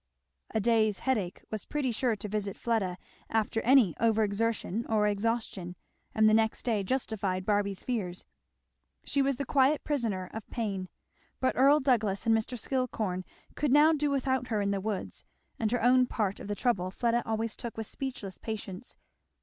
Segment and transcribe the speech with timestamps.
[0.49, 2.97] A day's headache was pretty sure to visit Fleda
[3.29, 5.75] after any over exertion or exhaustion,
[6.15, 8.25] and the next day justified Barby's fears.
[9.03, 10.89] She was the quiet prisoner of pain.
[11.39, 12.57] But Earl Douglass and Mr.
[12.57, 15.23] Skillcorn could now do without her in the woods;
[15.59, 18.95] and her own part of the trouble Fleda always took with speechless patience.